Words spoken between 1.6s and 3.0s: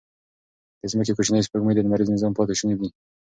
د لمریز نظام پاتې شوني دي.